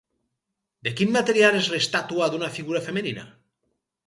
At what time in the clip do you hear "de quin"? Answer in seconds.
0.87-1.13